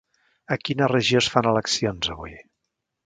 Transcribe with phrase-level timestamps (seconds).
[0.53, 2.35] A quina regió es fan eleccions avui?